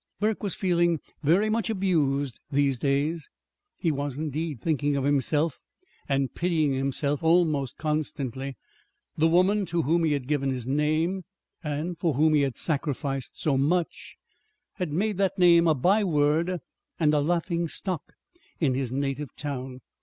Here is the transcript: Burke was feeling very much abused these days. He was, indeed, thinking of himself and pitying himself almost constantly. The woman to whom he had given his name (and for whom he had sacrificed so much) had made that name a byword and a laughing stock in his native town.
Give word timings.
Burke 0.19 0.41
was 0.41 0.55
feeling 0.55 0.99
very 1.21 1.47
much 1.47 1.69
abused 1.69 2.39
these 2.51 2.79
days. 2.79 3.29
He 3.77 3.91
was, 3.91 4.17
indeed, 4.17 4.59
thinking 4.59 4.95
of 4.95 5.03
himself 5.03 5.61
and 6.09 6.33
pitying 6.33 6.73
himself 6.73 7.21
almost 7.21 7.77
constantly. 7.77 8.57
The 9.15 9.27
woman 9.27 9.63
to 9.67 9.83
whom 9.83 10.03
he 10.03 10.13
had 10.13 10.27
given 10.27 10.49
his 10.49 10.65
name 10.65 11.21
(and 11.63 11.99
for 11.99 12.15
whom 12.15 12.33
he 12.33 12.41
had 12.41 12.57
sacrificed 12.57 13.37
so 13.37 13.59
much) 13.59 14.15
had 14.77 14.91
made 14.91 15.19
that 15.19 15.37
name 15.37 15.67
a 15.67 15.75
byword 15.75 16.61
and 16.99 17.13
a 17.13 17.19
laughing 17.21 17.67
stock 17.67 18.13
in 18.59 18.73
his 18.73 18.91
native 18.91 19.35
town. 19.35 19.81